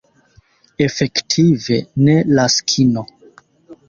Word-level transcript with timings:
Efektive, 0.85 1.77
ne, 2.07 2.15
Laskino. 2.39 3.05